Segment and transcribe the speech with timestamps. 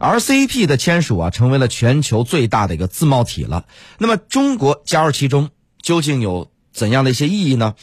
[0.00, 3.66] RCEP 的签署啊，成为了全球最大的一个自贸体了。
[3.98, 5.50] 那么中国加入其中，
[5.82, 7.74] 究竟有怎样的一些意义呢？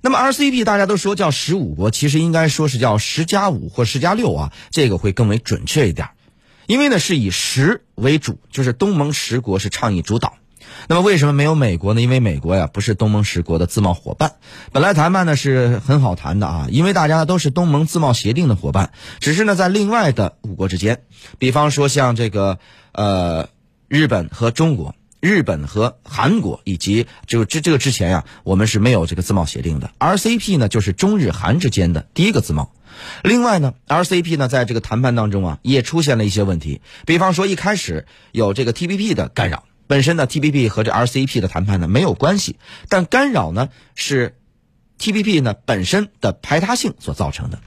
[0.00, 6.08] 那么 RCEP 大家都说叫十五国，其实应该说是叫十加五或十加六啊，这个会更为准确一点。
[6.66, 10.39] 因为呢是以十为主，就是东盟十国是倡议主导。
[10.88, 12.00] 那么为什么没有美国呢？
[12.00, 14.34] 因为美国呀不是东盟十国的自贸伙伴。
[14.72, 18.92] 本来谈判呢是很好谈的啊，因为大家都是东盟自贸协定的伙伴。
[19.20, 21.02] 只是呢在另外的五国之间，
[21.38, 22.58] 比方说像这个
[22.92, 23.48] 呃
[23.88, 29.90] 日本和中国、日本和韩国，以及就这这个之前呀，我们是没有这个自贸协定的。
[29.98, 32.72] RCP 呢就是中日韩之间的第一个自贸。
[33.22, 39.64] 另外呢，RCP 呢在这个谈判当中啊也出现了一些问题，比方说一开始有这个 TPP 的干扰。
[39.90, 42.54] 本身呢，TPP 和这 RCEP 的谈判呢没有关系，
[42.88, 44.36] 但干扰呢是
[45.00, 47.58] TPP 呢本身的排他性所造成的。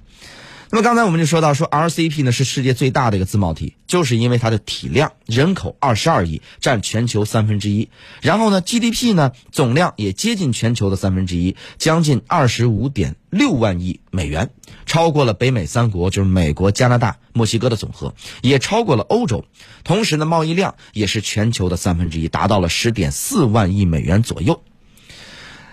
[0.73, 7.90] 那么刚才我们就说到，说 RCEP 呢是世界最大的一个自贸体，就是因为它的体量，人口二十二亿，占全球三分之一。
[8.21, 14.49] 然后呢，GDP 呢总量也接近全球的三分之一，将近二十五点六万亿美元，
[14.88, 19.46] 超过了北美三国，就是美国、加拿大、墨西哥的总和，也超过了欧洲。
[19.84, 24.63] 同时呢，贸易量也是全球的三分之一，达到了十点四万亿美元左右。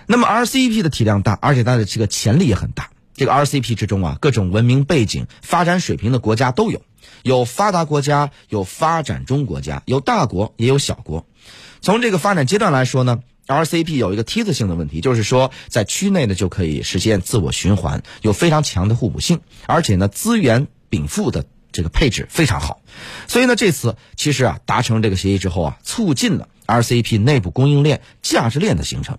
[0.06, 2.90] 那么 RCEP 的体量大，而且它的这个潜力也很大。
[3.14, 6.82] 这个 RCP 之中啊，各种文明背景、发展水平的国家都有，
[7.22, 11.26] 有发达国家，有发展中国家，有大国也有小国。
[11.80, 22.80] 从这个发展阶段来说呢，RCP 有一个梯子性的问题，就是说在区内呢就可以实现自我循环，有非常强的互补性，而且呢资源禀赋的这个配置非常好。
[23.26, 29.18] 所以呢这次其实啊达成这个协议之后啊，促进了 RCP 内部供应链、价值链的形成。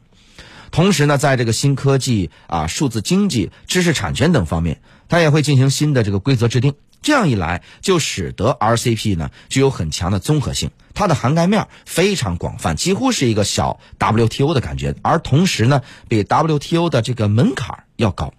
[0.72, 6.76] 同时呢，在这个新科技啊、数字经济、知识产权等方面，它也会进行新的这个规则制定。
[7.02, 14.96] 这样一来，就使得 RCP 呢具有很强的综合性，它的涵盖面非常广泛，几乎是一个小 WTO 的感觉。
[15.02, 18.34] 而同时呢，比 WTO 的这个门槛要高。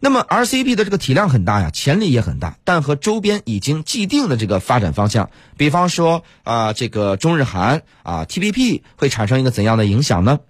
[0.00, 10.40] 那么 RCP 的这个体量很大呀，潜力也很大，但和周边已经既定的这个发展方向，比方说啊，这个中日韩啊 TPP 会产生一个怎样的影响呢？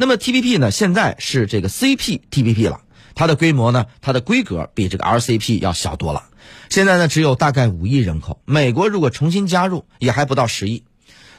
[0.00, 0.70] 那么 TPP 呢？
[0.70, 2.82] 现在是这个 CPTPP 了，
[3.16, 6.28] 它的规模呢，它的规格比这个 RCP 要小多了。
[6.70, 8.40] 现在呢，只有大概五亿人口。
[8.44, 10.84] 美国如果重新加入，也还不到十亿。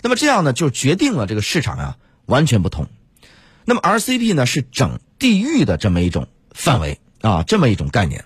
[0.02, 2.88] 那么这样呢，就决定了这个市场啊完全不同。
[3.64, 8.26] 那么 RCP 呢，是整地域的这么一种范围啊，这么一种概念。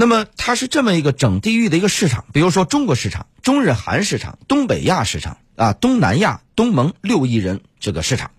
[0.00, 8.30] 那么它是这么一个整地域的一个市场，比如说中国市场、中日韩市场、东北亚市场啊、东南亚、东盟六亿人这个市场。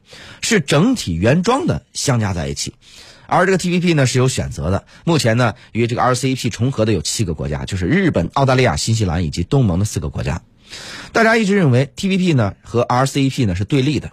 [0.42, 2.74] 是整体原装的相加在一起，
[3.28, 4.86] 而这个 TPP 呢是有选择的。
[5.04, 10.42] 目前呢与这个 RCEP 重合的有七个国家，就是日本、澳大利亚、新西兰以及东盟的四个国家。
[11.12, 14.12] 大家一直认为 TPP 呢和 RCEP 呢是对立的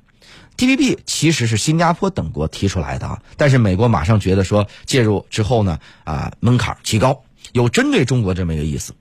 [0.59, 8.95] ，TPP 其实是新加坡等国提出来的啊，但是美国马上觉得说介入之后呢啊门槛提高，有针对中国这么一个意思。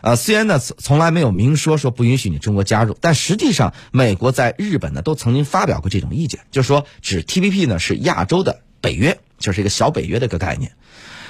[0.00, 10.72] 呃，虽然呢从来没有明说说不允许你中国加入，但实际上美国在日本呢都曾经发表过这种意见，就是说指 TPP 呢是亚洲的北约，就是一个小北约的一个概念。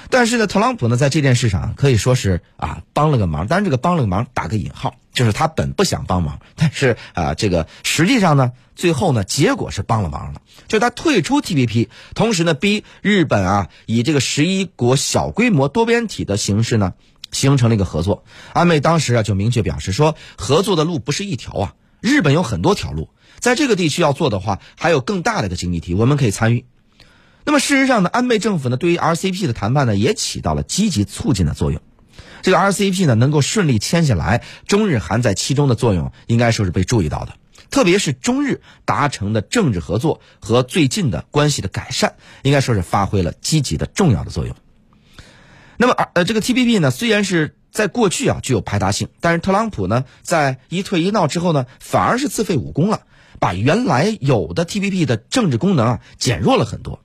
[0.09, 16.93] 但是呢，特朗普呢在这件事上可以说是啊帮了个忙，但是这个帮了个忙打个引号，就是他本不想帮忙，但是啊这个实际上呢最后呢结果是帮了忙了，就他退出 TPP，同时呢逼日本啊以这个十一国小规模多边体的形式呢。
[17.31, 26.65] 形成了一个合作，安倍当时啊就明确表示说，合作的路不是一条啊，日本有很多条路，在这个地区要做的话，还有更大的一个经济体，我们可以参与。
[27.49, 31.81] 那么事实上呢，安倍政府呢对于 RCP 的谈判呢也起到了积极促进的作用，
[32.43, 37.33] 这个 RCP 呢能够顺利签下来，中日韩在其中的作用应该说是被注意到的，
[37.71, 44.55] 特别是中日达成的政治合作和最近的关系的改善，应该说是发挥了积极的重要的作用。
[45.77, 53.01] 那么，呃，这个 TPP 呢，虽然是在过去啊具有排他性，但是特朗普呢，在一退一闹之后呢，反而是自废武功了，
[53.39, 56.99] 把原来有的 TPP 的政治功能啊减弱了很多。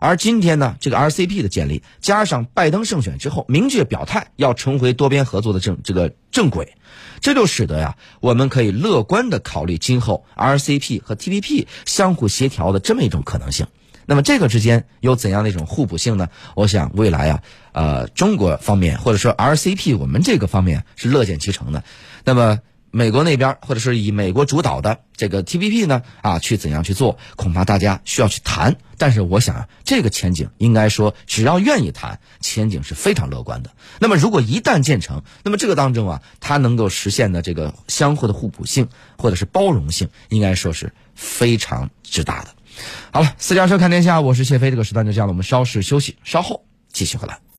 [0.00, 6.74] 而今天呢，这个 RCP 的建立，加上拜登胜选之后明确表态要重回多边合作的正这个正轨，
[7.20, 13.66] 这就使得呀，我们可以乐观的考虑今后 RCP 和 TPP 相互协调的这么一种可能性。
[14.10, 16.28] 那么这个之间有怎样的一种互补性呢？
[16.54, 17.42] 我想未来啊，
[17.72, 21.84] 呃，中国方面或者说 RCP 我们这个方面是乐见其成的。
[22.24, 22.58] 那么
[22.90, 28.76] 美国那边或者是以美国主导的这个 TPP 呢啊，去怎样去做，恐怕大家需要去谈。
[28.96, 33.70] 但是我想啊，这个前景应该说，只要愿意谈，前景是非常乐观的。
[34.00, 38.88] 那么如果一旦建成，那么这个当中啊，它能够实现的这个相互的互补性
[39.18, 42.54] 或者是包容性，应该说是非常之大的。
[43.12, 47.38] 好了，私家车看天下，我是谢飞，这个时段就这样了，我们稍事休息，稍后继续回来。